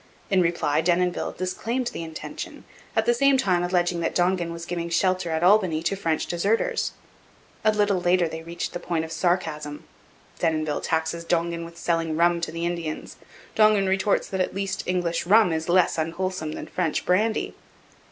[0.31, 2.63] In reply Denonville disclaimed the intention,
[2.95, 6.93] at the same time alleging that Dongan was giving shelter at Albany to French deserters.
[7.63, 9.83] A little later they reach the point of sarcasm.
[10.39, 13.17] Denonville taxes Dongan with selling rum to the Indians.
[13.55, 17.53] Dongan retorts that at least English rum is less unwholesome than French brandy.